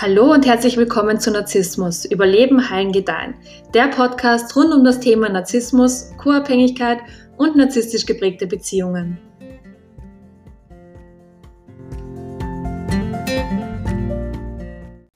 Hallo 0.00 0.32
und 0.32 0.46
herzlich 0.46 0.76
willkommen 0.76 1.18
zu 1.18 1.32
Narzissmus, 1.32 2.04
Überleben, 2.04 2.70
Heilen, 2.70 2.92
Gedeihen. 2.92 3.34
Der 3.74 3.88
Podcast 3.88 4.54
rund 4.54 4.72
um 4.72 4.84
das 4.84 5.00
Thema 5.00 5.28
Narzissmus, 5.28 6.12
Co-Abhängigkeit 6.18 7.00
und 7.36 7.56
narzisstisch 7.56 8.06
geprägte 8.06 8.46
Beziehungen. 8.46 9.18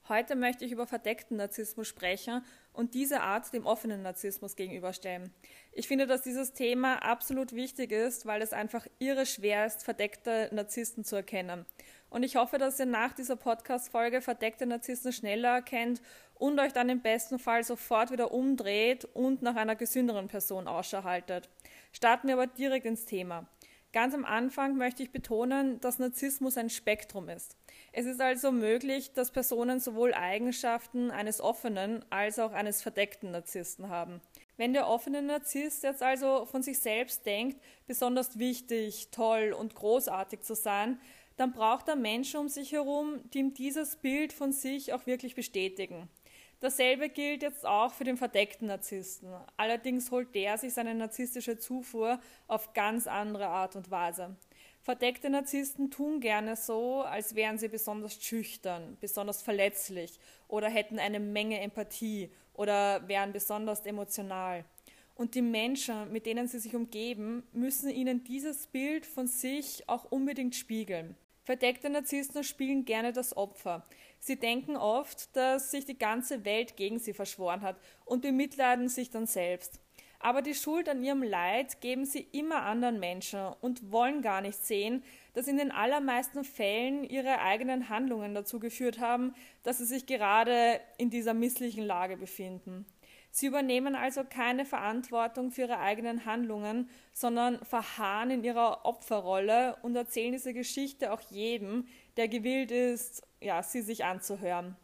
Heute 0.09 0.35
möchte 0.35 0.65
ich 0.65 0.73
über 0.73 0.85
verdeckten 0.85 1.37
Narzissmus 1.37 1.87
sprechen 1.87 2.43
und 2.73 2.93
diese 2.93 3.21
Art 3.21 3.53
dem 3.53 3.65
offenen 3.65 4.01
Narzissmus 4.01 4.57
gegenüberstellen. 4.57 5.31
Ich 5.71 5.87
finde, 5.87 6.07
dass 6.07 6.23
dieses 6.23 6.51
Thema 6.51 6.95
absolut 6.95 7.53
wichtig 7.53 7.93
ist, 7.93 8.25
weil 8.25 8.41
es 8.41 8.51
einfach 8.51 8.85
irre 8.99 9.25
schwer 9.25 9.65
ist, 9.65 9.81
verdeckte 9.85 10.49
Narzissten 10.51 11.05
zu 11.05 11.15
erkennen. 11.15 11.65
Und 12.13 12.21
ich 12.21 12.35
hoffe, 12.35 12.59
dass 12.59 12.79
ihr 12.79 12.85
nach 12.85 13.13
dieser 13.13 13.35
Podcast-Folge 13.35 14.21
verdeckte 14.21 14.67
Narzissten 14.67 15.11
schneller 15.11 15.49
erkennt 15.49 15.99
und 16.35 16.59
euch 16.59 16.71
dann 16.71 16.87
im 16.89 17.01
besten 17.01 17.39
Fall 17.39 17.63
sofort 17.63 18.11
wieder 18.11 18.31
umdreht 18.31 19.03
und 19.15 19.41
nach 19.41 19.55
einer 19.55 19.75
gesünderen 19.75 20.27
Person 20.27 20.67
Ausschau 20.67 21.03
haltet. 21.03 21.49
Starten 21.91 22.27
wir 22.27 22.35
aber 22.35 22.45
direkt 22.45 22.85
ins 22.85 23.05
Thema. 23.05 23.47
Ganz 23.93 24.13
am 24.13 24.25
Anfang 24.25 24.77
möchte 24.77 25.01
ich 25.01 25.11
betonen, 25.11 25.79
dass 25.79 25.97
Narzissmus 25.97 26.55
ein 26.55 26.69
Spektrum 26.69 27.29
ist. 27.29 27.57
Es 27.91 28.05
ist 28.05 28.21
also 28.21 28.51
möglich, 28.51 29.13
dass 29.13 29.31
Personen 29.31 29.79
sowohl 29.79 30.13
Eigenschaften 30.13 31.09
eines 31.09 31.41
offenen 31.41 32.05
als 32.11 32.37
auch 32.37 32.51
eines 32.51 32.83
verdeckten 32.83 33.31
Narzissten 33.31 33.89
haben. 33.89 34.21
Wenn 34.55 34.73
der 34.73 34.87
offene 34.87 35.23
Narzisst 35.23 35.83
jetzt 35.83 36.03
also 36.03 36.45
von 36.45 36.61
sich 36.61 36.77
selbst 36.77 37.25
denkt, 37.25 37.59
besonders 37.87 38.37
wichtig, 38.37 39.09
toll 39.09 39.55
und 39.57 39.73
großartig 39.73 40.41
zu 40.41 40.55
sein, 40.55 40.99
dann 41.37 41.53
braucht 41.53 41.87
er 41.87 41.95
Menschen 41.95 42.39
um 42.39 42.49
sich 42.49 42.71
herum, 42.71 43.21
die 43.33 43.39
ihm 43.39 43.53
dieses 43.53 43.95
Bild 43.95 44.33
von 44.33 44.51
sich 44.51 44.93
auch 44.93 45.05
wirklich 45.05 45.35
bestätigen. 45.35 46.09
Dasselbe 46.59 47.09
gilt 47.09 47.41
jetzt 47.41 47.65
auch 47.65 47.93
für 47.93 48.05
den 48.05 48.15
verdeckten 48.15 48.67
Narzissten. 48.69 49.33
Allerdings 49.57 50.11
holt 50.11 50.33
der 50.33 50.57
sich 50.57 50.73
seine 50.73 50.95
narzisstische 50.95 51.57
Zufuhr 51.57 52.21
auf 52.47 52.73
ganz 52.73 53.05
andere 53.05 53.47
Art 53.47 53.75
und 53.75 53.91
Weise. 53.91 54.37
Verdeckte 54.81 55.29
Narzissten 55.29 55.91
tun 55.91 56.19
gerne 56.19 56.55
so, 56.55 57.01
als 57.01 57.35
wären 57.35 57.57
sie 57.57 57.67
besonders 57.67 58.21
schüchtern, 58.21 58.97
besonders 59.01 59.41
verletzlich 59.41 60.19
oder 60.47 60.69
hätten 60.69 60.99
eine 60.99 61.19
Menge 61.19 61.59
Empathie 61.59 62.31
oder 62.53 63.07
wären 63.07 63.33
besonders 63.33 63.85
emotional. 63.85 64.65
Und 65.15 65.35
die 65.35 65.41
Menschen, 65.41 66.11
mit 66.11 66.25
denen 66.25 66.47
sie 66.47 66.59
sich 66.59 66.75
umgeben, 66.75 67.43
müssen 67.51 67.89
ihnen 67.89 68.23
dieses 68.23 68.67
Bild 68.67 69.05
von 69.05 69.27
sich 69.27 69.87
auch 69.87 70.05
unbedingt 70.11 70.55
spiegeln. 70.55 71.15
Verdeckte 71.43 71.89
Narzissten 71.89 72.43
spielen 72.43 72.85
gerne 72.85 73.11
das 73.11 73.35
Opfer. 73.35 73.85
Sie 74.19 74.39
denken 74.39 74.77
oft, 74.77 75.35
dass 75.35 75.71
sich 75.71 75.83
die 75.83 75.97
ganze 75.97 76.45
Welt 76.45 76.77
gegen 76.77 76.99
sie 76.99 77.13
verschworen 77.13 77.61
hat 77.61 77.77
und 78.05 78.21
bemitleiden 78.21 78.87
sich 78.87 79.09
dann 79.09 79.27
selbst. 79.27 79.81
Aber 80.19 80.41
die 80.41 80.55
Schuld 80.55 80.87
an 80.87 81.03
ihrem 81.03 81.21
Leid 81.21 81.81
geben 81.81 82.05
sie 82.05 82.21
immer 82.31 82.61
anderen 82.61 82.97
Menschen 83.01 83.41
und 83.59 83.91
wollen 83.91 84.21
gar 84.21 84.39
nicht 84.39 84.57
sehen, 84.57 85.03
dass 85.33 85.49
in 85.49 85.57
den 85.57 85.69
allermeisten 85.69 86.45
Fällen 86.45 87.03
ihre 87.03 87.41
eigenen 87.41 87.89
Handlungen 87.89 88.33
dazu 88.33 88.57
geführt 88.57 88.99
haben, 88.99 89.35
dass 89.63 89.79
sie 89.79 89.85
sich 89.85 90.05
gerade 90.05 90.79
in 90.97 91.09
dieser 91.09 91.33
misslichen 91.33 91.83
Lage 91.83 92.15
befinden. 92.15 92.85
Sie 93.35 93.47
übernehmen 93.47 93.95
also 93.95 94.23
keine 94.23 94.63
Verantwortung 94.63 95.49
für 95.49 95.61
ihre 95.61 95.79
eigenen 95.79 96.25
Handlungen, 96.25 96.87
sondern 97.13 97.57
verharren 97.65 98.29
in 98.29 98.43
ihrer 98.43 98.85
Opferrolle 98.85 99.75
und 99.81 99.95
erzählen 99.95 100.33
diese 100.33 100.53
Geschichte 100.53 101.11
auch 101.11 101.19
jedem, 101.31 101.87
der 102.15 102.27
gewillt 102.27 102.69
ist, 102.69 103.23
ja, 103.41 103.63
sie 103.63 103.81
sich 103.81 104.05
anzuhören. 104.05 104.75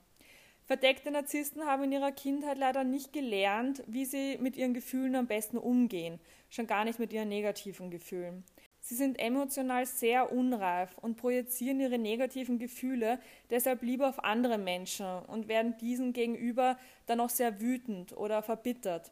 Verdeckte 0.66 1.12
Narzissten 1.12 1.68
haben 1.68 1.84
in 1.84 1.92
ihrer 1.92 2.12
Kindheit 2.12 2.58
leider 2.58 2.84
nicht 2.84 3.14
gelernt, 3.14 3.84
wie 3.86 4.06
sie 4.06 4.40
mit 4.40 4.58
ihren 4.58 4.74
Gefühlen 4.74 5.16
am 5.16 5.28
besten 5.28 5.60
umgehen, 5.60 6.20
schon 6.50 6.66
gar 6.66 6.86
nicht 6.86 6.98
mit 6.98 7.14
ihren 7.14 7.30
negativen 7.30 7.92
Gefühlen. 7.92 8.44
Sie 8.90 8.96
sind 8.96 9.20
emotional 9.20 9.86
sehr 9.86 10.32
unreif 10.32 10.98
und 10.98 11.16
projizieren 11.16 11.80
ihre 11.80 12.00
negativen 12.00 12.58
Gefühle 12.58 13.20
deshalb 13.52 13.84
lieber 13.84 14.10
auf 14.10 14.24
andere 14.24 14.58
Menschen 14.58 15.06
und 15.28 15.48
werden 15.48 15.78
diesen 15.78 16.12
gegenüber 16.12 16.76
dann 17.06 17.20
auch 17.20 17.30
sehr 17.30 17.62
wütend 17.62 18.18
oder 18.18 18.42
verbittert. 18.42 19.12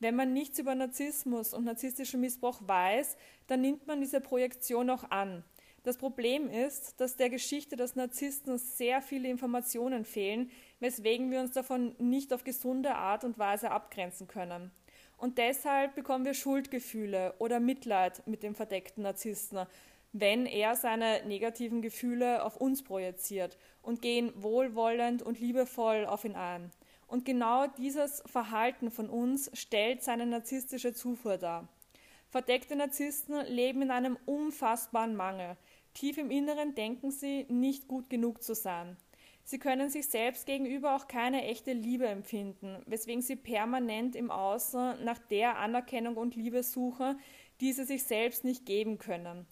Wenn 0.00 0.16
man 0.16 0.32
nichts 0.32 0.58
über 0.58 0.74
Narzissmus 0.74 1.52
und 1.52 1.66
narzisstischen 1.66 2.22
Missbrauch 2.22 2.62
weiß, 2.66 3.18
dann 3.48 3.60
nimmt 3.60 3.86
man 3.86 4.00
diese 4.00 4.22
Projektion 4.22 4.88
auch 4.88 5.10
an. 5.10 5.44
Das 5.82 5.98
Problem 5.98 6.48
ist, 6.48 6.98
dass 6.98 7.16
der 7.16 7.28
Geschichte 7.28 7.76
des 7.76 7.96
Narzissten 7.96 8.56
sehr 8.56 9.02
viele 9.02 9.28
Informationen 9.28 10.06
fehlen, 10.06 10.50
weswegen 10.80 11.30
wir 11.30 11.40
uns 11.40 11.52
davon 11.52 11.94
nicht 11.98 12.32
auf 12.32 12.44
gesunde 12.44 12.94
Art 12.94 13.24
und 13.24 13.38
Weise 13.38 13.72
abgrenzen 13.72 14.26
können. 14.26 14.70
Und 15.18 15.36
deshalb 15.38 15.96
bekommen 15.96 16.24
wir 16.24 16.32
Schuldgefühle 16.32 17.34
oder 17.38 17.60
Mitleid 17.60 18.26
mit 18.26 18.42
dem 18.42 18.54
verdeckten 18.54 19.02
Narzissten, 19.02 19.66
wenn 20.12 20.46
er 20.46 20.76
seine 20.76 21.26
negativen 21.26 21.82
Gefühle 21.82 22.44
auf 22.44 22.56
uns 22.56 22.82
projiziert 22.82 23.58
und 23.82 24.00
gehen 24.00 24.32
wohlwollend 24.36 25.22
und 25.22 25.40
liebevoll 25.40 26.06
auf 26.06 26.24
ihn 26.24 26.36
ein. 26.36 26.70
Und 27.08 27.24
genau 27.24 27.66
dieses 27.66 28.22
Verhalten 28.26 28.90
von 28.90 29.10
uns 29.10 29.50
stellt 29.54 30.02
seine 30.02 30.24
narzisstische 30.24 30.94
Zufuhr 30.94 31.36
dar. 31.36 31.68
Verdeckte 32.28 32.76
Narzissten 32.76 33.44
leben 33.46 33.82
in 33.82 33.90
einem 33.90 34.18
unfassbaren 34.24 35.16
Mangel. 35.16 35.56
Tief 35.94 36.18
im 36.18 36.30
Inneren 36.30 36.74
denken 36.74 37.10
sie, 37.10 37.46
nicht 37.48 37.88
gut 37.88 38.08
genug 38.08 38.42
zu 38.42 38.54
sein. 38.54 38.96
Sie 39.50 39.58
können 39.58 39.88
sich 39.88 40.08
selbst 40.08 40.44
gegenüber 40.44 40.94
auch 40.94 41.08
keine 41.08 41.42
echte 41.46 41.72
Liebe 41.72 42.06
empfinden, 42.06 42.82
weswegen 42.84 43.22
sie 43.22 43.34
permanent 43.34 44.14
im 44.14 44.30
Außen 44.30 45.02
nach 45.02 45.18
der 45.18 45.56
Anerkennung 45.56 46.18
und 46.18 46.36
Liebe 46.36 46.62
suchen, 46.62 47.18
die 47.62 47.72
sie 47.72 47.84
sich 47.84 48.04
selbst 48.04 48.44
nicht 48.44 48.66
geben 48.66 48.98
können. 48.98 49.46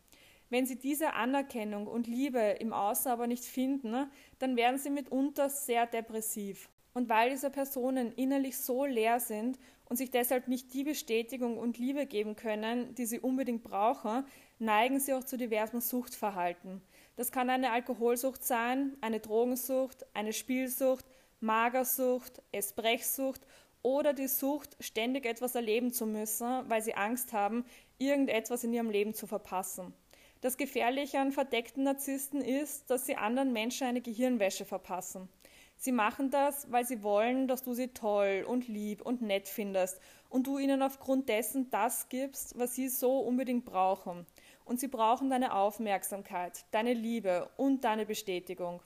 Wenn 0.51 0.67
sie 0.67 0.77
diese 0.77 1.15
Anerkennung 1.15 1.87
und 1.87 2.09
Liebe 2.09 2.41
im 2.61 2.75
Außen 2.75 3.11
aber 3.11 3.27
nicht 3.27 3.45
finden, 3.45 4.11
dann 4.39 4.55
werden 4.55 4.77
sie 4.77 4.91
mitunter 4.91 5.49
sehr 5.49 5.87
depressiv. 5.87 6.69
Und 6.93 7.09
weil 7.09 7.31
diese 7.31 7.49
Personen 7.49 8.13
innerlich 8.13 8.59
so 8.59 8.85
leer 8.85 9.19
sind 9.19 9.59
und 9.87 9.97
sich 9.97 10.11
deshalb 10.11 10.47
nicht 10.47 10.75
die 10.75 10.85
Bestätigung 10.85 11.57
und 11.57 11.79
Liebe 11.79 12.05
geben 12.05 12.37
können, 12.37 12.95
die 12.97 13.07
sie 13.07 13.19
unbedingt 13.19 13.63
brauchen, 13.63 14.27
neigen 14.59 15.01
sie 15.01 15.15
auch 15.15 15.25
zu 15.25 15.39
diversen 15.39 15.81
Suchtverhalten. 15.81 16.83
Das 17.17 17.33
kann 17.33 17.49
eine 17.49 17.73
Alkoholsucht 17.73 18.45
sein, 18.45 18.95
eine 19.01 19.21
Drogensucht, 19.21 20.05
eine 20.13 20.35
Spielsucht, 20.35 21.07
Magersucht, 21.41 22.43
Esbrechsucht 22.53 23.41
oder 23.81 24.13
die 24.13 24.29
Sucht, 24.29 24.77
ständig 24.81 25.25
etwas 25.25 25.55
erleben 25.55 25.93
zu 25.93 26.05
müssen, 26.05 26.69
weil 26.69 26.83
sie 26.83 26.95
Angst 26.95 27.33
haben, 27.33 27.65
irgendetwas 27.97 28.65
in 28.65 28.75
ihrem 28.75 28.91
Leben 28.91 29.15
zu 29.15 29.27
verpassen. 29.27 29.95
Das 30.43 30.59
Gefährliche 30.59 31.19
an 31.19 31.33
verdeckten 31.33 31.85
Narzissten 31.85 32.43
ist, 32.43 32.91
dass 32.91 33.07
sie 33.07 33.17
anderen 33.17 33.55
Menschen 33.55 33.87
eine 33.87 34.03
Gehirnwäsche 34.03 34.67
verpassen. 34.67 35.31
Sie 35.79 35.93
machen 35.93 36.31
das, 36.31 36.71
weil 36.71 36.85
sie 36.87 37.03
wollen, 37.03 37.49
dass 37.49 37.63
du 37.63 37.73
sie 37.73 37.89
toll 37.89 38.45
und 38.47 38.69
lieb 38.69 39.01
und 39.01 39.23
nett 39.23 39.49
findest 39.49 40.01
und 40.29 40.47
du 40.47 40.59
ihnen 40.59 40.83
aufgrund 40.83 41.31
dessen 41.31 41.71
das 41.71 42.11
gibst, 42.11 42.59
was 42.59 42.75
sie 42.75 42.89
so 42.89 43.21
unbedingt 43.21 43.65
brauchen 43.65 44.27
und 44.67 44.79
sie 44.79 44.89
brauchen 44.89 45.31
deine 45.31 45.55
Aufmerksamkeit, 45.55 46.67
deine 46.73 46.93
Liebe 46.93 47.49
und 47.57 47.85
deine 47.85 48.05
Bestätigung. 48.05 48.83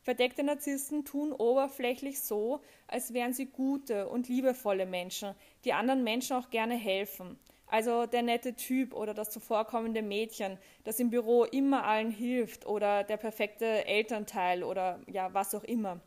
Verdeckte 0.00 0.44
Narzissten 0.44 1.04
tun 1.04 1.32
oberflächlich 1.32 2.20
so, 2.20 2.60
als 2.86 3.12
wären 3.12 3.32
sie 3.32 3.46
gute 3.46 4.08
und 4.08 4.28
liebevolle 4.28 4.86
Menschen, 4.86 5.34
die 5.64 5.72
anderen 5.72 6.04
Menschen 6.04 6.36
auch 6.36 6.48
gerne 6.48 6.76
helfen. 6.76 7.38
Also 7.66 8.06
der 8.06 8.22
nette 8.22 8.54
Typ 8.54 8.94
oder 8.94 9.12
das 9.12 9.30
zuvorkommende 9.30 10.02
Mädchen, 10.02 10.58
das 10.84 11.00
im 11.00 11.10
Büro 11.10 11.42
immer 11.42 11.84
allen 11.84 12.12
hilft 12.12 12.64
oder 12.64 13.02
der 13.02 13.16
perfekte 13.16 13.84
Elternteil 13.84 14.62
oder 14.62 15.00
ja, 15.08 15.34
was 15.34 15.52
auch 15.56 15.64
immer. 15.64 16.00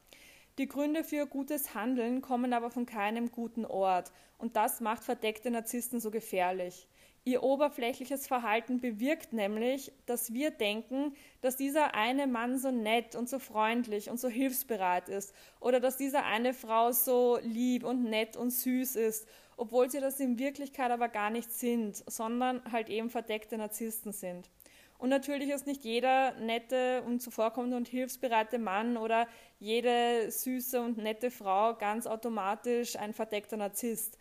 Die 0.58 0.68
Gründe 0.68 1.04
für 1.04 1.26
gutes 1.26 1.76
Handeln 1.76 2.22
kommen 2.22 2.54
aber 2.54 2.72
von 2.72 2.86
keinem 2.86 3.30
guten 3.32 3.66
Ort 3.66 4.14
und 4.38 4.56
das 4.56 4.80
macht 4.80 5.04
verdeckte 5.04 5.52
Narzissten 5.52 6.00
so 6.00 6.10
gefährlich. 6.10 6.88
Ihr 7.26 7.44
oberflächliches 7.44 8.28
Verhalten 8.28 8.80
bewirkt 8.80 9.34
nämlich, 9.34 9.92
dass 10.06 10.34
wir 10.34 10.52
denken, 10.52 11.14
dass 11.42 11.58
dieser 11.58 11.94
eine 11.94 12.28
Mann 12.28 12.58
so 12.58 12.72
nett 12.72 13.16
und 13.16 13.30
so 13.30 13.40
freundlich 13.40 14.10
und 14.10 14.20
so 14.20 14.30
hilfsbereit 14.30 15.10
ist 15.10 15.34
oder 15.60 15.80
dass 15.80 15.98
diese 15.98 16.24
eine 16.24 16.54
Frau 16.54 16.92
so 16.92 17.38
lieb 17.44 17.84
und 17.84 18.04
nett 18.04 18.38
und 18.38 18.52
süß 18.52 18.96
ist, 18.96 19.28
obwohl 19.58 19.90
sie 19.90 20.00
das 20.00 20.20
in 20.20 20.40
Wirklichkeit 20.40 20.92
aber 20.92 21.10
gar 21.10 21.30
nicht 21.30 21.52
sind, 21.52 22.02
sondern 22.08 22.62
halt 22.72 22.90
eben 22.90 23.10
verdeckte 23.10 23.58
Narzissten 23.58 24.14
sind. 24.14 24.50
Und 24.98 25.10
natürlich 25.10 25.50
ist 25.50 25.66
nicht 25.66 25.84
jeder 25.86 26.34
nette 26.40 27.04
und 27.04 27.22
zuvorkommende 27.22 27.78
und 27.78 27.88
hilfsbereite 27.88 28.60
Mann 28.60 28.98
oder 28.98 29.28
jede 29.60 30.30
süße 30.30 30.82
und 30.82 30.98
nette 30.98 31.32
Frau 31.32 31.74
ganz 31.76 32.06
automatisch 32.06 32.98
ein 32.98 33.14
verdeckter 33.14 33.56
Narzisst. 33.56 34.18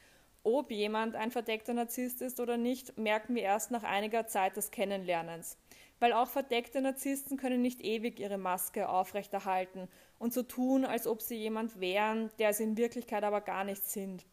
Ob 0.50 0.70
jemand 0.70 1.14
ein 1.14 1.30
verdeckter 1.30 1.74
Narzisst 1.74 2.22
ist 2.22 2.40
oder 2.40 2.56
nicht, 2.56 2.96
merken 2.96 3.34
wir 3.34 3.42
erst 3.42 3.70
nach 3.70 3.82
einiger 3.82 4.26
Zeit 4.28 4.56
des 4.56 4.70
Kennenlernens. 4.70 5.58
Weil 6.00 6.14
auch 6.14 6.28
verdeckte 6.28 6.80
Narzissten 6.80 7.36
können 7.36 7.60
nicht 7.60 7.82
ewig 7.82 8.18
ihre 8.18 8.38
Maske 8.38 8.88
aufrechterhalten 8.88 9.88
und 10.18 10.32
so 10.32 10.42
tun, 10.42 10.86
als 10.86 11.06
ob 11.06 11.20
sie 11.20 11.34
jemand 11.34 11.80
wären, 11.80 12.30
der 12.38 12.54
sie 12.54 12.62
in 12.64 12.78
Wirklichkeit 12.78 13.24
aber 13.24 13.42
gar 13.42 13.62
nicht 13.64 13.84
sind. 13.84 14.24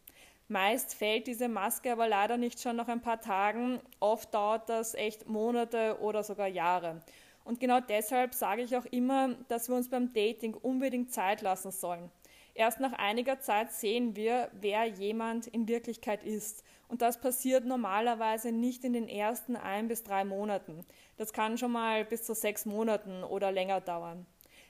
Meist 0.48 0.96
fällt 0.96 1.28
diese 1.28 1.50
Maske 1.50 1.92
aber 1.92 2.08
leider 2.08 2.38
nicht 2.38 2.62
schon 2.62 2.78
nach 2.78 2.88
ein 2.88 3.02
paar 3.02 3.20
Tagen, 3.20 3.82
oft 4.00 4.34
dauert 4.34 4.70
das 4.70 4.94
echt 4.94 5.28
Monate 5.28 5.98
oder 6.00 6.24
sogar 6.24 6.48
Jahre. 6.48 7.02
Und 7.44 7.60
genau 7.60 7.82
deshalb 7.82 8.34
sage 8.34 8.62
ich 8.62 8.78
auch 8.78 8.86
immer, 8.86 9.36
dass 9.50 9.68
wir 9.68 9.76
uns 9.76 9.90
beim 9.90 10.14
Dating 10.14 10.54
unbedingt 10.54 11.12
Zeit 11.12 11.42
lassen 11.42 11.72
sollen. 11.72 12.10
Erst 12.58 12.80
nach 12.80 12.94
einiger 12.94 13.42
Zeit 13.42 13.74
sehen 13.74 14.16
wir, 14.16 14.50
wer 14.54 14.86
jemand 14.86 15.46
in 15.46 15.68
Wirklichkeit 15.68 16.24
ist. 16.24 16.64
Und 16.88 17.02
das 17.02 17.20
passiert 17.20 17.66
normalerweise 17.66 18.54
nicht 18.54 18.86
in 18.86 18.94
den 18.94 19.10
ersten 19.10 19.58
ein 19.58 19.90
bis 19.90 20.04
drei 20.04 20.24
Monaten. 20.24 20.86
Das 21.18 21.34
kann 21.34 21.58
schon 21.58 21.74
mal 21.74 22.06
bis 22.06 22.24
zu 22.24 22.34
sechs 22.34 22.66
Monaten 22.66 23.26
oder 23.26 23.52
länger 23.52 23.82
dauern. 23.82 24.26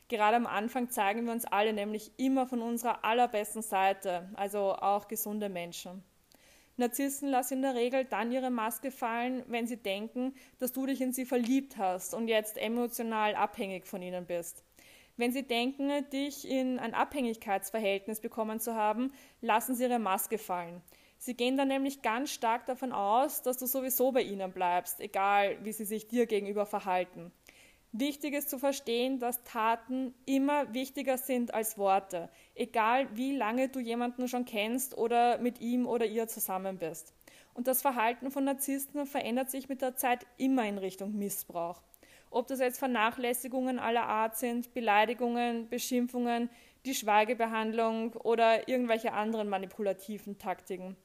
Gerade 0.07 0.35
am 0.35 0.47
Anfang 0.47 0.89
zeigen 0.89 1.25
wir 1.25 1.31
uns 1.31 1.45
alle 1.45 1.73
nämlich 1.73 2.11
immer 2.17 2.47
von 2.47 2.63
unserer 2.63 3.05
allerbesten 3.05 3.61
Seite, 3.61 4.29
also 4.33 4.73
auch 4.73 5.07
gesunde 5.07 5.49
Menschen. 5.49 6.03
Narzissen 6.77 7.29
lassen 7.29 7.55
in 7.55 7.61
der 7.61 7.75
Regel 7.75 8.05
dann 8.05 8.31
ihre 8.31 8.49
Maske 8.49 8.89
fallen, 8.89 9.43
wenn 9.47 9.67
sie 9.67 9.77
denken, 9.77 10.33
dass 10.59 10.73
du 10.73 10.87
dich 10.87 11.01
in 11.01 11.13
sie 11.13 11.25
verliebt 11.25 11.77
hast 11.77 12.15
und 12.15 12.27
jetzt 12.27 12.57
emotional 12.57 13.35
abhängig 13.35 13.85
von 13.85 14.01
ihnen 14.01 14.25
bist. 14.25 14.63
Wenn 15.17 15.31
sie 15.31 15.43
denken, 15.43 15.89
dich 16.11 16.47
in 16.47 16.77
ein 16.77 16.93
Abhängigkeitsverhältnis 16.93 18.19
bekommen 18.19 18.59
zu 18.59 18.75
haben, 18.75 19.13
lassen 19.41 19.75
sie 19.75 19.83
ihre 19.83 19.99
Maske 19.99 20.37
fallen. 20.37 20.81
Sie 21.17 21.35
gehen 21.35 21.57
dann 21.57 21.69
nämlich 21.69 22.01
ganz 22.01 22.31
stark 22.31 22.65
davon 22.65 22.91
aus, 22.91 23.41
dass 23.41 23.57
du 23.57 23.65
sowieso 23.65 24.11
bei 24.11 24.21
ihnen 24.21 24.51
bleibst, 24.51 24.99
egal 24.99 25.57
wie 25.63 25.71
sie 25.71 25.85
sich 25.85 26.07
dir 26.07 26.25
gegenüber 26.25 26.65
verhalten. 26.65 27.31
Wichtig 27.93 28.33
ist 28.33 28.49
zu 28.49 28.59
verstehen, 28.59 29.19
dass 29.19 29.43
Taten 29.45 30.13
immer 30.25 30.73
wichtiger 30.73 31.17
sind 31.17 31.53
als 31.53 31.77
Worte, 31.77 32.29
egal 32.53 33.07
wie 33.15 33.33
lange 33.33 33.69
du 33.69 33.79
jemanden 33.79 34.27
schon 34.27 34.43
kennst 34.43 34.97
oder 34.97 35.37
mit 35.37 35.61
ihm 35.61 35.87
oder 35.87 36.05
ihr 36.05 36.27
zusammen 36.27 36.77
bist. 36.77 37.13
Und 37.53 37.67
das 37.67 37.81
Verhalten 37.81 38.31
von 38.31 38.43
Narzissten 38.43 39.05
verändert 39.05 39.49
sich 39.49 39.69
mit 39.69 39.81
der 39.81 39.95
Zeit 39.95 40.27
immer 40.37 40.65
in 40.65 40.77
Richtung 40.77 41.17
Missbrauch. 41.17 41.81
Ob 42.35 42.47
das 42.47 42.59
jetzt 42.59 42.79
Vernachlässigungen 42.79 43.79
aller 43.79 44.07
Art 44.07 44.35
sind, 44.35 44.73
Beleidigungen, 44.73 45.69
Beschimpfungen, 45.69 46.49
die 46.85 46.93
Schweigebehandlung 46.93 48.11
oder 48.11 48.67
irgendwelche 48.67 49.13
anderen 49.13 49.47
manipulativen 49.47 50.37
Taktiken. 50.37 50.97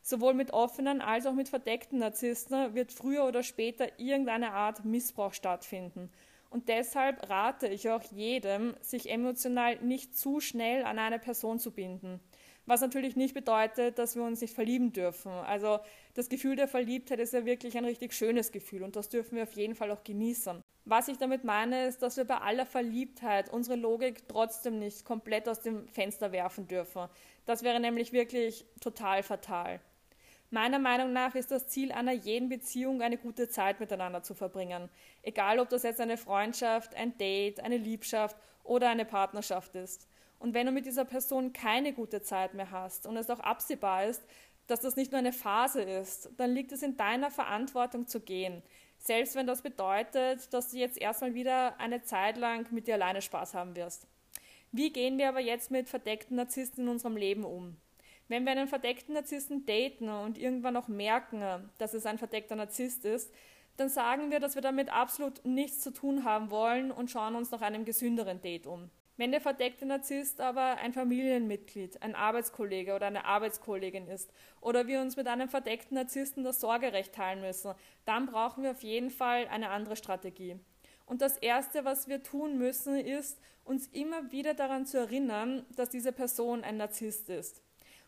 Sowohl 0.00 0.34
mit 0.34 0.52
offenen 0.52 1.00
als 1.00 1.26
auch 1.26 1.32
mit 1.32 1.48
verdeckten 1.48 1.98
Narzissten 1.98 2.76
wird 2.76 2.92
früher 2.92 3.24
oder 3.24 3.42
später 3.42 3.98
irgendeine 3.98 4.52
Art 4.52 4.84
Missbrauch 4.84 5.34
stattfinden. 5.34 6.08
Und 6.50 6.68
deshalb 6.68 7.28
rate 7.28 7.66
ich 7.66 7.90
auch 7.90 8.04
jedem, 8.12 8.76
sich 8.80 9.10
emotional 9.10 9.80
nicht 9.80 10.16
zu 10.16 10.38
schnell 10.38 10.84
an 10.84 11.00
eine 11.00 11.18
Person 11.18 11.58
zu 11.58 11.72
binden. 11.72 12.20
Was 12.66 12.80
natürlich 12.80 13.16
nicht 13.16 13.34
bedeutet, 13.34 13.98
dass 13.98 14.14
wir 14.14 14.22
uns 14.22 14.40
nicht 14.40 14.54
verlieben 14.54 14.92
dürfen. 14.92 15.32
Also 15.32 15.80
das 16.14 16.28
Gefühl 16.28 16.54
der 16.54 16.68
Verliebtheit 16.68 17.18
ist 17.18 17.32
ja 17.32 17.44
wirklich 17.44 17.76
ein 17.76 17.84
richtig 17.84 18.12
schönes 18.12 18.52
Gefühl 18.52 18.84
und 18.84 18.94
das 18.94 19.08
dürfen 19.08 19.34
wir 19.34 19.42
auf 19.42 19.52
jeden 19.54 19.74
Fall 19.74 19.90
auch 19.90 20.04
genießen. 20.04 20.62
Was 20.88 21.08
ich 21.08 21.18
damit 21.18 21.42
meine, 21.42 21.86
ist, 21.86 22.00
dass 22.00 22.16
wir 22.16 22.24
bei 22.24 22.38
aller 22.38 22.64
Verliebtheit 22.64 23.52
unsere 23.52 23.76
Logik 23.76 24.28
trotzdem 24.28 24.78
nicht 24.78 25.04
komplett 25.04 25.48
aus 25.48 25.60
dem 25.60 25.88
Fenster 25.88 26.30
werfen 26.30 26.68
dürfen. 26.68 27.08
Das 27.44 27.64
wäre 27.64 27.80
nämlich 27.80 28.12
wirklich 28.12 28.64
total 28.80 29.24
fatal. 29.24 29.80
Meiner 30.50 30.78
Meinung 30.78 31.12
nach 31.12 31.34
ist 31.34 31.50
das 31.50 31.66
Ziel 31.66 31.90
einer 31.90 32.12
jeden 32.12 32.48
Beziehung, 32.48 33.02
eine 33.02 33.18
gute 33.18 33.48
Zeit 33.48 33.80
miteinander 33.80 34.22
zu 34.22 34.34
verbringen. 34.34 34.88
Egal, 35.22 35.58
ob 35.58 35.70
das 35.70 35.82
jetzt 35.82 36.00
eine 36.00 36.16
Freundschaft, 36.16 36.94
ein 36.94 37.18
Date, 37.18 37.58
eine 37.58 37.78
Liebschaft 37.78 38.36
oder 38.62 38.88
eine 38.88 39.04
Partnerschaft 39.04 39.74
ist. 39.74 40.06
Und 40.38 40.54
wenn 40.54 40.66
du 40.66 40.72
mit 40.72 40.86
dieser 40.86 41.04
Person 41.04 41.52
keine 41.52 41.94
gute 41.94 42.22
Zeit 42.22 42.54
mehr 42.54 42.70
hast 42.70 43.08
und 43.08 43.16
es 43.16 43.28
auch 43.28 43.40
absehbar 43.40 44.04
ist, 44.04 44.22
dass 44.68 44.80
das 44.80 44.94
nicht 44.94 45.10
nur 45.10 45.18
eine 45.18 45.32
Phase 45.32 45.82
ist, 45.82 46.30
dann 46.36 46.52
liegt 46.52 46.70
es 46.70 46.82
in 46.82 46.96
deiner 46.96 47.32
Verantwortung 47.32 48.06
zu 48.06 48.20
gehen. 48.20 48.62
Selbst 49.06 49.36
wenn 49.36 49.46
das 49.46 49.62
bedeutet, 49.62 50.52
dass 50.52 50.70
du 50.70 50.78
jetzt 50.78 51.00
erstmal 51.00 51.32
wieder 51.32 51.78
eine 51.78 52.02
Zeit 52.02 52.36
lang 52.36 52.66
mit 52.72 52.88
dir 52.88 52.94
alleine 52.94 53.22
Spaß 53.22 53.54
haben 53.54 53.76
wirst. 53.76 54.08
Wie 54.72 54.92
gehen 54.92 55.16
wir 55.16 55.28
aber 55.28 55.38
jetzt 55.38 55.70
mit 55.70 55.88
verdeckten 55.88 56.36
Narzissten 56.36 56.82
in 56.82 56.90
unserem 56.90 57.16
Leben 57.16 57.44
um? 57.44 57.76
Wenn 58.26 58.42
wir 58.42 58.50
einen 58.50 58.66
verdeckten 58.66 59.14
Narzissten 59.14 59.64
daten 59.64 60.08
und 60.08 60.36
irgendwann 60.36 60.76
auch 60.76 60.88
merken, 60.88 61.70
dass 61.78 61.94
es 61.94 62.04
ein 62.04 62.18
verdeckter 62.18 62.56
Narzisst 62.56 63.04
ist, 63.04 63.32
dann 63.76 63.88
sagen 63.88 64.30
wir, 64.30 64.40
dass 64.40 64.54
wir 64.54 64.62
damit 64.62 64.90
absolut 64.90 65.44
nichts 65.44 65.80
zu 65.80 65.92
tun 65.92 66.24
haben 66.24 66.50
wollen 66.50 66.90
und 66.90 67.10
schauen 67.10 67.34
uns 67.34 67.50
nach 67.50 67.60
einem 67.60 67.84
gesünderen 67.84 68.40
Date 68.40 68.66
um. 68.66 68.90
Wenn 69.18 69.30
der 69.30 69.40
verdeckte 69.40 69.86
Narzisst 69.86 70.40
aber 70.40 70.76
ein 70.76 70.92
Familienmitglied, 70.92 72.02
ein 72.02 72.14
Arbeitskollege 72.14 72.94
oder 72.94 73.06
eine 73.06 73.24
Arbeitskollegin 73.24 74.08
ist 74.08 74.30
oder 74.60 74.86
wir 74.86 75.00
uns 75.00 75.16
mit 75.16 75.26
einem 75.26 75.48
verdeckten 75.48 75.94
Narzissten 75.94 76.44
das 76.44 76.60
Sorgerecht 76.60 77.14
teilen 77.14 77.40
müssen, 77.40 77.72
dann 78.04 78.26
brauchen 78.26 78.62
wir 78.62 78.72
auf 78.72 78.82
jeden 78.82 79.10
Fall 79.10 79.48
eine 79.48 79.70
andere 79.70 79.96
Strategie. 79.96 80.58
Und 81.06 81.22
das 81.22 81.38
Erste, 81.38 81.84
was 81.84 82.08
wir 82.08 82.22
tun 82.22 82.58
müssen, 82.58 82.96
ist, 82.96 83.40
uns 83.64 83.86
immer 83.88 84.32
wieder 84.32 84.52
daran 84.52 84.84
zu 84.84 84.98
erinnern, 84.98 85.64
dass 85.76 85.88
diese 85.88 86.12
Person 86.12 86.62
ein 86.62 86.76
Narzisst 86.76 87.30
ist. 87.30 87.62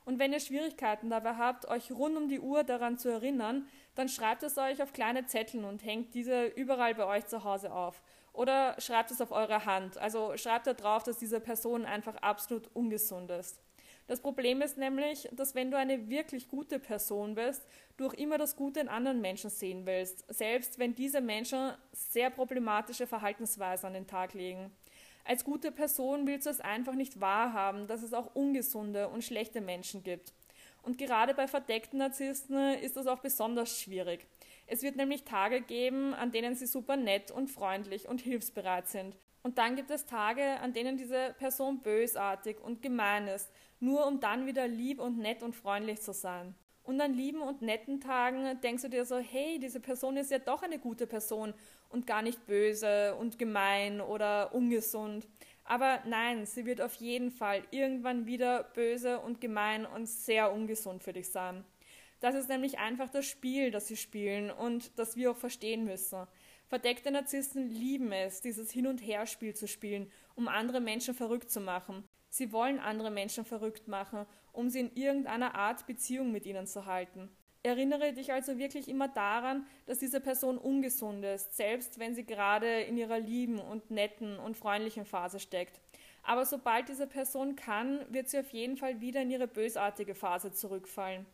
Und 0.04 0.18
wenn 0.18 0.32
ihr 0.32 0.40
Schwierigkeiten 0.40 1.10
dabei 1.10 1.34
habt, 1.34 1.68
euch 1.68 1.90
rund 1.90 2.16
um 2.16 2.28
die 2.28 2.40
Uhr 2.40 2.64
daran 2.64 2.98
zu 2.98 3.08
erinnern, 3.08 3.66
dann 3.98 4.08
schreibt 4.08 4.44
es 4.44 4.56
euch 4.58 4.80
auf 4.80 4.92
kleine 4.92 5.26
Zettel 5.26 5.64
und 5.64 5.84
hängt 5.84 6.14
diese 6.14 6.46
überall 6.46 6.94
bei 6.94 7.04
euch 7.04 7.26
zu 7.26 7.42
Hause 7.42 7.72
auf. 7.72 8.00
Oder 8.32 8.80
schreibt 8.80 9.10
es 9.10 9.20
auf 9.20 9.32
eure 9.32 9.64
Hand. 9.64 9.98
Also 9.98 10.36
schreibt 10.36 10.68
da 10.68 10.74
drauf, 10.74 11.02
dass 11.02 11.18
diese 11.18 11.40
Person 11.40 11.84
einfach 11.84 12.14
absolut 12.18 12.70
ungesund 12.74 13.28
ist. 13.32 13.58
Das 14.06 14.20
Problem 14.20 14.62
ist 14.62 14.78
nämlich, 14.78 15.28
dass 15.32 15.56
wenn 15.56 15.72
du 15.72 15.76
eine 15.76 16.08
wirklich 16.08 16.46
gute 16.46 16.78
Person 16.78 17.34
bist, 17.34 17.66
du 17.96 18.06
auch 18.06 18.14
immer 18.14 18.38
das 18.38 18.54
Gute 18.54 18.78
in 18.78 18.88
anderen 18.88 19.20
Menschen 19.20 19.50
sehen 19.50 19.84
willst, 19.84 20.24
selbst 20.32 20.78
wenn 20.78 20.94
diese 20.94 21.20
Menschen 21.20 21.72
sehr 21.90 22.30
problematische 22.30 23.08
Verhaltensweisen 23.08 23.88
an 23.88 23.94
den 23.94 24.06
Tag 24.06 24.32
legen. 24.32 24.70
Als 25.24 25.44
gute 25.44 25.72
Person 25.72 26.28
willst 26.28 26.46
du 26.46 26.50
es 26.50 26.60
einfach 26.60 26.94
nicht 26.94 27.20
wahrhaben, 27.20 27.88
dass 27.88 28.04
es 28.04 28.14
auch 28.14 28.32
ungesunde 28.36 29.08
und 29.08 29.24
schlechte 29.24 29.60
Menschen 29.60 30.04
gibt. 30.04 30.32
Und 30.82 30.98
gerade 30.98 31.34
bei 31.34 31.46
verdeckten 31.46 31.98
Narzissten 31.98 32.74
ist 32.74 32.96
das 32.96 33.06
auch 33.06 33.20
besonders 33.20 33.80
schwierig. 33.80 34.26
Es 34.66 34.82
wird 34.82 34.96
nämlich 34.96 35.24
Tage 35.24 35.60
geben, 35.60 36.14
an 36.14 36.30
denen 36.30 36.54
sie 36.54 36.66
super 36.66 36.96
nett 36.96 37.30
und 37.30 37.48
freundlich 37.48 38.08
und 38.08 38.20
hilfsbereit 38.20 38.88
sind. 38.88 39.16
Und 39.42 39.58
dann 39.58 39.76
gibt 39.76 39.90
es 39.90 40.06
Tage, 40.06 40.60
an 40.60 40.72
denen 40.72 40.96
diese 40.96 41.34
Person 41.38 41.80
bösartig 41.80 42.60
und 42.60 42.82
gemein 42.82 43.28
ist, 43.28 43.50
nur 43.80 44.06
um 44.06 44.20
dann 44.20 44.46
wieder 44.46 44.68
lieb 44.68 45.00
und 45.00 45.18
nett 45.18 45.42
und 45.42 45.54
freundlich 45.54 46.02
zu 46.02 46.12
sein. 46.12 46.54
Und 46.82 47.00
an 47.00 47.12
lieben 47.12 47.42
und 47.42 47.60
netten 47.60 48.00
Tagen 48.00 48.60
denkst 48.62 48.82
du 48.82 48.88
dir 48.88 49.04
so, 49.04 49.18
hey, 49.18 49.58
diese 49.58 49.78
Person 49.78 50.16
ist 50.16 50.30
ja 50.30 50.38
doch 50.38 50.62
eine 50.62 50.78
gute 50.78 51.06
Person 51.06 51.52
und 51.90 52.06
gar 52.06 52.22
nicht 52.22 52.46
böse 52.46 53.14
und 53.16 53.38
gemein 53.38 54.00
oder 54.00 54.54
ungesund. 54.54 55.26
Aber 55.70 56.00
nein, 56.06 56.46
sie 56.46 56.64
wird 56.64 56.80
auf 56.80 56.94
jeden 56.94 57.30
Fall 57.30 57.62
irgendwann 57.70 58.24
wieder 58.24 58.62
böse 58.62 59.20
und 59.20 59.38
gemein 59.38 59.84
und 59.84 60.08
sehr 60.08 60.50
ungesund 60.50 61.04
für 61.04 61.12
dich 61.12 61.30
sein. 61.30 61.62
Das 62.20 62.34
ist 62.34 62.48
nämlich 62.48 62.78
einfach 62.78 63.10
das 63.10 63.26
Spiel, 63.26 63.70
das 63.70 63.86
sie 63.86 63.98
spielen 63.98 64.50
und 64.50 64.98
das 64.98 65.14
wir 65.18 65.30
auch 65.30 65.36
verstehen 65.36 65.84
müssen. 65.84 66.26
Verdeckte 66.68 67.10
Narzissten 67.10 67.68
lieben 67.68 68.12
es, 68.12 68.40
dieses 68.40 68.70
Hin- 68.70 68.86
und 68.86 69.00
Herspiel 69.00 69.54
zu 69.54 69.68
spielen, 69.68 70.10
um 70.36 70.48
andere 70.48 70.80
Menschen 70.80 71.12
verrückt 71.12 71.50
zu 71.50 71.60
machen. 71.60 72.02
Sie 72.30 72.50
wollen 72.50 72.80
andere 72.80 73.10
Menschen 73.10 73.44
verrückt 73.44 73.88
machen, 73.88 74.24
um 74.52 74.70
sie 74.70 74.80
in 74.80 74.96
irgendeiner 74.96 75.54
Art 75.54 75.86
Beziehung 75.86 76.32
mit 76.32 76.46
ihnen 76.46 76.66
zu 76.66 76.86
halten. 76.86 77.28
Erinnere 77.62 78.12
dich 78.12 78.32
also 78.32 78.56
wirklich 78.58 78.88
immer 78.88 79.08
daran, 79.08 79.66
dass 79.86 79.98
diese 79.98 80.20
Person 80.20 80.58
ungesund 80.58 81.24
ist, 81.24 81.56
selbst 81.56 81.98
wenn 81.98 82.14
sie 82.14 82.24
gerade 82.24 82.82
in 82.82 82.96
ihrer 82.96 83.18
lieben 83.18 83.58
und 83.58 83.90
netten 83.90 84.38
und 84.38 84.56
freundlichen 84.56 85.04
Phase 85.04 85.40
steckt. 85.40 85.80
Aber 86.22 86.46
sobald 86.46 86.88
diese 86.88 87.06
Person 87.06 87.56
kann, 87.56 88.04
wird 88.12 88.28
sie 88.28 88.38
auf 88.38 88.50
jeden 88.50 88.76
Fall 88.76 89.00
wieder 89.00 89.22
in 89.22 89.30
ihre 89.30 89.48
bösartige 89.48 90.14
Phase 90.14 90.52
zurückfallen. 90.52 91.26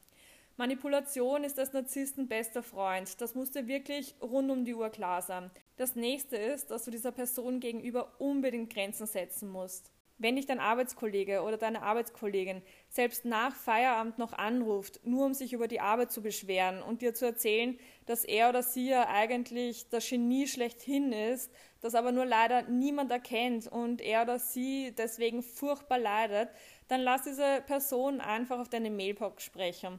Manipulation 0.57 1.43
ist 1.43 1.59
das 1.59 1.73
Narzissten 1.73 2.28
bester 2.28 2.62
Freund. 2.62 3.21
Das 3.21 3.35
muss 3.35 3.50
dir 3.50 3.66
wirklich 3.66 4.14
rund 4.23 4.50
um 4.52 4.64
die 4.64 4.75
Uhr 4.75 4.88
klar 4.88 5.21
sein. 5.21 5.50
Das 5.76 5.97
nächste 5.97 6.37
ist, 6.37 6.71
dass 6.71 6.85
du 6.85 6.93
dieser 6.93 7.11
Person 7.11 7.59
gegenüber 7.59 8.12
unbedingt 8.21 8.73
Grenzen 8.73 9.07
setzen 9.07 9.49
musst. 9.49 9.90
Wenn 10.16 10.37
dich 10.37 10.47
dein 10.47 10.61
Arbeitskollege 10.61 11.42
oder 11.42 11.56
deine 11.56 11.83
Arbeitskollegin 11.83 12.62
selbst 12.88 13.25
nach 13.25 13.54
Feierabend 13.54 14.16
noch 14.16 14.33
anruft, 14.33 15.00
nur 15.04 15.26
um 15.26 15.35
sich 15.35 15.52
über 15.52 15.66
die 15.66 15.80
Arbeit 15.80 16.12
zu 16.12 16.23
beschweren 16.23 16.83
und 16.83 17.02
dir 17.02 17.14
zu 17.14 17.26
erzählen, 17.26 17.76
dass 18.06 18.25
er 18.25 18.49
oder 18.49 18.62
sie 18.62 18.90
ja 18.90 19.09
eigentlich 19.09 19.88
das 19.88 20.09
Genie 20.09 20.47
schlechthin 20.47 21.12
ist, 21.12 21.52
das 21.80 21.97
aber 21.97 22.12
nur 22.12 22.26
leider 22.26 22.62
niemand 22.62 23.11
erkennt 23.11 23.66
und 23.66 24.00
er 24.00 24.23
oder 24.23 24.38
sie 24.38 24.94
deswegen 24.97 25.42
furchtbar 25.42 25.99
leidet, 25.99 26.49
dann 26.87 27.00
lass 27.00 27.25
diese 27.25 27.62
Person 27.66 28.21
einfach 28.21 28.61
auf 28.61 28.68
deine 28.68 28.90
Mailbox 28.90 29.42
sprechen. 29.42 29.99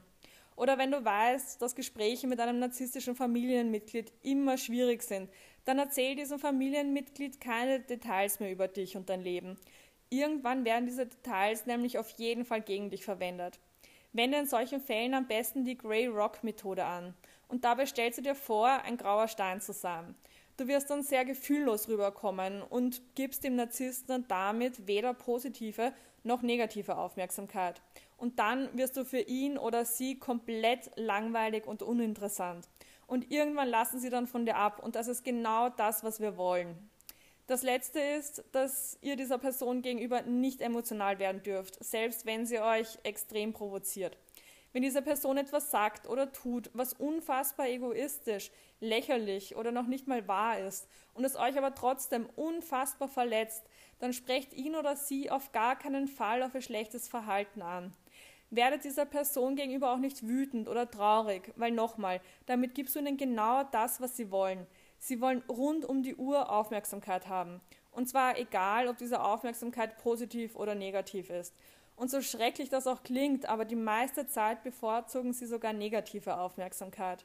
Oder 0.56 0.78
wenn 0.78 0.90
du 0.90 1.04
weißt, 1.04 1.60
dass 1.60 1.74
Gespräche 1.74 2.26
mit 2.26 2.40
einem 2.40 2.58
narzisstischen 2.58 3.14
Familienmitglied 3.14 4.10
immer 4.22 4.56
schwierig 4.56 5.02
sind, 5.02 5.28
dann 5.66 5.78
erzähl 5.78 6.16
diesem 6.16 6.38
Familienmitglied 6.38 7.40
keine 7.40 7.80
Details 7.80 8.40
mehr 8.40 8.50
über 8.50 8.66
dich 8.66 8.96
und 8.96 9.10
dein 9.10 9.20
Leben. 9.20 9.58
Irgendwann 10.08 10.64
werden 10.64 10.86
diese 10.86 11.06
Details 11.06 11.66
nämlich 11.66 11.98
auf 11.98 12.10
jeden 12.10 12.44
Fall 12.44 12.60
gegen 12.60 12.90
dich 12.90 13.04
verwendet. 13.04 13.58
Wende 14.12 14.38
in 14.38 14.46
solchen 14.46 14.80
Fällen 14.80 15.14
am 15.14 15.26
besten 15.26 15.64
die 15.64 15.76
Grey 15.76 16.06
Rock 16.06 16.42
Methode 16.42 16.84
an. 16.84 17.14
Und 17.48 17.64
dabei 17.64 17.86
stellst 17.86 18.18
du 18.18 18.22
dir 18.22 18.34
vor, 18.34 18.68
ein 18.68 18.96
grauer 18.96 19.28
Stein 19.28 19.60
zu 19.60 19.72
sein. 19.72 20.14
Du 20.56 20.68
wirst 20.68 20.88
dann 20.88 21.02
sehr 21.02 21.24
gefühllos 21.24 21.88
rüberkommen 21.88 22.62
und 22.62 23.02
gibst 23.14 23.44
dem 23.44 23.56
Narzissten 23.56 24.24
damit 24.26 24.86
weder 24.86 25.12
positive 25.12 25.92
noch 26.22 26.42
negative 26.42 26.96
Aufmerksamkeit. 26.96 27.82
Und 28.16 28.38
dann 28.38 28.76
wirst 28.76 28.96
du 28.96 29.04
für 29.04 29.20
ihn 29.20 29.58
oder 29.58 29.84
sie 29.84 30.18
komplett 30.18 30.90
langweilig 30.96 31.66
und 31.66 31.82
uninteressant. 31.82 32.68
Und 33.06 33.30
irgendwann 33.30 33.68
lassen 33.68 34.00
sie 34.00 34.10
dann 34.10 34.26
von 34.26 34.46
dir 34.46 34.56
ab. 34.56 34.82
Und 34.82 34.96
das 34.96 35.08
ist 35.08 35.24
genau 35.24 35.68
das, 35.68 36.02
was 36.02 36.20
wir 36.20 36.36
wollen. 36.36 36.90
Das 37.46 37.62
letzte 37.62 38.00
ist, 38.00 38.42
dass 38.50 38.98
ihr 39.02 39.14
dieser 39.14 39.38
Person 39.38 39.80
gegenüber 39.80 40.22
nicht 40.22 40.60
emotional 40.60 41.20
werden 41.20 41.42
dürft, 41.44 41.82
selbst 41.82 42.26
wenn 42.26 42.44
sie 42.44 42.58
euch 42.58 42.98
extrem 43.04 43.52
provoziert. 43.52 44.18
Wenn 44.72 44.82
diese 44.82 45.00
Person 45.00 45.38
etwas 45.38 45.70
sagt 45.70 46.08
oder 46.08 46.32
tut, 46.32 46.70
was 46.74 46.92
unfassbar 46.92 47.68
egoistisch, 47.68 48.50
lächerlich 48.80 49.56
oder 49.56 49.70
noch 49.70 49.86
nicht 49.86 50.08
mal 50.08 50.26
wahr 50.26 50.58
ist 50.58 50.88
und 51.14 51.24
es 51.24 51.36
euch 51.36 51.56
aber 51.56 51.74
trotzdem 51.74 52.28
unfassbar 52.34 53.08
verletzt, 53.08 53.62
dann 54.00 54.12
sprecht 54.12 54.52
ihn 54.52 54.74
oder 54.74 54.96
sie 54.96 55.30
auf 55.30 55.52
gar 55.52 55.78
keinen 55.78 56.08
Fall 56.08 56.42
auf 56.42 56.54
ihr 56.54 56.60
schlechtes 56.60 57.08
Verhalten 57.08 57.62
an. 57.62 57.94
Werdet 58.50 58.84
dieser 58.84 59.06
Person 59.06 59.56
gegenüber 59.56 59.92
auch 59.92 59.98
nicht 59.98 60.26
wütend 60.26 60.68
oder 60.68 60.90
traurig, 60.90 61.52
weil 61.56 61.72
nochmal, 61.72 62.20
damit 62.46 62.74
gibst 62.74 62.94
du 62.94 62.98
ihnen 62.98 63.16
genau 63.16 63.62
das, 63.62 64.00
was 64.00 64.16
sie 64.16 64.30
wollen. 64.30 64.66
Sie 64.98 65.20
wollen 65.20 65.42
rund 65.48 65.84
um 65.84 66.02
die 66.02 66.16
Uhr 66.16 66.50
Aufmerksamkeit 66.50 67.28
haben. 67.28 67.60
Und 67.92 68.08
zwar 68.08 68.38
egal, 68.38 68.88
ob 68.88 68.98
diese 68.98 69.22
Aufmerksamkeit 69.22 69.98
positiv 69.98 70.56
oder 70.56 70.74
negativ 70.74 71.30
ist. 71.30 71.54
Und 71.96 72.10
so 72.10 72.20
schrecklich 72.20 72.68
das 72.68 72.86
auch 72.86 73.02
klingt, 73.02 73.48
aber 73.48 73.64
die 73.64 73.76
meiste 73.76 74.26
Zeit 74.26 74.62
bevorzugen 74.62 75.32
sie 75.32 75.46
sogar 75.46 75.72
negative 75.72 76.38
Aufmerksamkeit. 76.38 77.24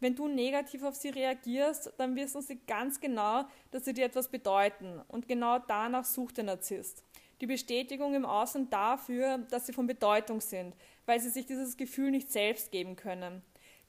Wenn 0.00 0.16
du 0.16 0.28
negativ 0.28 0.82
auf 0.82 0.96
sie 0.96 1.10
reagierst, 1.10 1.92
dann 1.96 2.16
wissen 2.16 2.42
sie 2.42 2.58
ganz 2.66 3.00
genau, 3.00 3.44
dass 3.70 3.84
sie 3.84 3.94
dir 3.94 4.04
etwas 4.04 4.28
bedeuten. 4.28 5.00
Und 5.08 5.28
genau 5.28 5.60
danach 5.60 6.04
sucht 6.04 6.38
der 6.38 6.44
Narzisst. 6.44 7.04
Die 7.40 7.46
Bestätigung 7.46 8.14
im 8.14 8.26
Außen 8.26 8.68
dafür, 8.68 9.38
dass 9.50 9.66
sie 9.66 9.72
von 9.72 9.86
Bedeutung 9.86 10.40
sind, 10.40 10.74
weil 11.06 11.20
sie 11.20 11.30
sich 11.30 11.46
dieses 11.46 11.76
Gefühl 11.76 12.10
nicht 12.10 12.30
selbst 12.30 12.70
geben 12.70 12.96
können. 12.96 13.42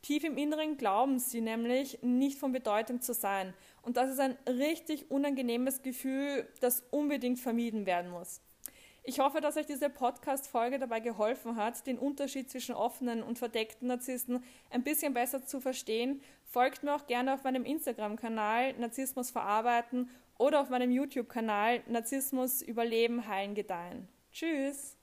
Tief 0.04 0.26
im 0.26 0.38
Inneren 0.38 0.76
glauben 0.76 1.18
sie 1.18 1.40
nämlich, 1.40 2.00
nicht 2.02 2.38
von 2.38 2.52
Bedeutung 2.52 3.00
zu 3.00 3.14
sein. 3.14 3.54
Und 3.82 3.96
das 3.96 4.12
ist 4.12 4.20
ein 4.20 4.38
richtig 4.48 5.10
unangenehmes 5.10 5.82
Gefühl, 5.82 6.46
das 6.60 6.84
unbedingt 6.92 7.40
vermieden 7.40 7.86
werden 7.86 8.12
muss. 8.12 8.42
Ich 9.06 9.20
hoffe, 9.20 9.40
dass 9.40 9.56
euch 9.56 9.66
diese 9.66 9.90
Podcast-Folge 9.90 10.78
dabei 10.78 11.00
geholfen 11.00 11.56
hat, 11.56 11.88
den 11.88 11.98
Unterschied 11.98 12.50
zwischen 12.50 12.76
offenen 12.76 13.24
und 13.24 13.40
verdeckten 13.40 13.88
Narzissten 13.88 14.44
ein 14.70 14.84
bisschen 14.84 15.14
besser 15.14 15.46
zu 15.46 15.62
verstehen. 15.62 16.22
Folgt 16.44 16.84
mir 16.84 16.94
auch 16.94 17.08
gerne 17.08 17.34
auf 17.34 17.44
meinem 17.46 17.64
Instagram-Kanal 17.64 18.74
Narzissmus 18.74 19.32
verarbeiten 19.32 20.10
oder 20.38 20.60
auf 20.60 20.70
meinem 20.70 20.92
YouTube-Kanal 20.92 21.82
Narzissmus 21.88 22.62
überleben, 22.62 23.26
heilen, 23.28 23.56
gedeihen. 23.56 24.10
Tschüss! 24.34 24.98